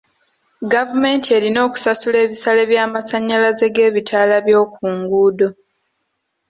Gavumenti 0.73 1.27
erina 1.37 1.59
okusasula 1.67 2.17
ebisale 2.25 2.61
by'amasannyalazze 2.71 3.65
g'ebitaala 3.75 4.37
by'oku 4.45 4.85
nguudo. 4.97 5.47